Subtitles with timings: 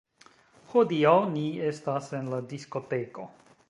[0.71, 3.33] Hodiaŭ ni estis en la diskoteko